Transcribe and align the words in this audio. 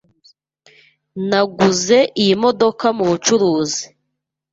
Naguze 1.29 1.99
iyi 2.21 2.35
modoka 2.43 2.85
mubucuruzi. 2.97 3.83